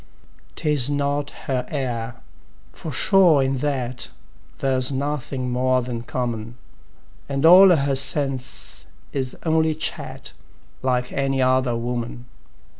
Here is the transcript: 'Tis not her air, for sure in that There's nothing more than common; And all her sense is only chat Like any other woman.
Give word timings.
'Tis 0.55 0.89
not 0.89 1.29
her 1.45 1.63
air, 1.69 2.21
for 2.71 2.91
sure 2.91 3.43
in 3.43 3.57
that 3.57 4.09
There's 4.57 4.91
nothing 4.91 5.51
more 5.51 5.83
than 5.83 6.01
common; 6.01 6.57
And 7.29 7.45
all 7.45 7.69
her 7.69 7.95
sense 7.95 8.87
is 9.13 9.37
only 9.45 9.75
chat 9.75 10.33
Like 10.81 11.11
any 11.11 11.39
other 11.39 11.75
woman. 11.75 12.25